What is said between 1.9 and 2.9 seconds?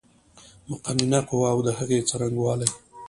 څرنګوالی